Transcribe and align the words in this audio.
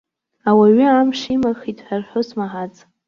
Ауаҩы 0.49 0.85
амш 0.89 1.19
имырхит 1.33 1.79
ҳәа 1.85 1.97
рҳәо 2.01 2.21
смаҳац! 2.27 2.75